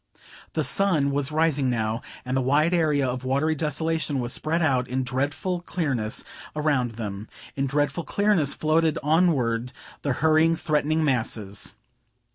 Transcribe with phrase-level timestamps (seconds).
[0.53, 4.87] The sun was rising now, and the wide area of watery desolation was spread out
[4.87, 6.23] in dreadful clearness
[6.55, 11.75] around them; in dreadful clearness floated onward the hurrying, threatening masses.